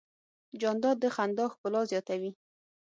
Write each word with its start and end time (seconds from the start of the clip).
جانداد 0.61 0.97
د 1.03 1.05
خندا 1.15 1.45
ښکلا 1.53 1.81
زیاتوي. 1.91 2.31